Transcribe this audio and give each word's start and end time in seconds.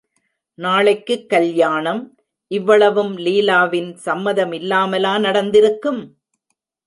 நாளைக்குக் 0.57 1.29
கல்யாணம், 1.29 2.15
இவ்வளவும் 2.47 3.17
லீலாவின் 3.17 3.97
சம்மதமில்லாமலா 4.05 5.19
நடந்திருக்கும்? 5.19 6.17